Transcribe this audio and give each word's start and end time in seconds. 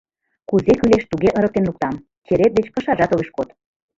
—Кузе 0.49 0.73
кӱлеш, 0.79 1.03
туге 1.09 1.29
ырыктен 1.39 1.63
луктам, 1.69 1.95
черет 2.25 2.51
деч 2.57 2.67
кышажат 2.73 3.11
огеш 3.13 3.29
код. 3.35 3.47